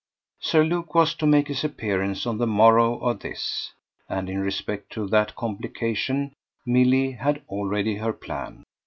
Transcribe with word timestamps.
Sir 0.39 0.63
Luke 0.63 0.95
was 0.95 1.13
to 1.13 1.27
make 1.27 1.47
his 1.47 1.63
appearance 1.63 2.25
on 2.25 2.39
the 2.39 2.47
morrow 2.47 2.97
of 3.01 3.19
this, 3.19 3.71
and 4.09 4.31
in 4.31 4.39
respect 4.39 4.91
to 4.93 5.05
that 5.09 5.35
complication 5.35 6.33
Milly 6.65 7.11
had 7.11 7.43
already 7.47 7.97
her 7.97 8.11
plan. 8.11 8.63